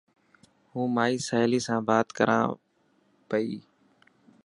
هون 0.71 0.87
مائي 0.95 1.17
سهيلي 1.27 1.59
سان 1.65 1.79
بات 1.89 2.07
ڪران 2.17 2.43
پئي. 3.29 3.51